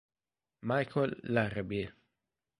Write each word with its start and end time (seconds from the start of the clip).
Michael 0.63 1.13
Larrabee 1.29 1.93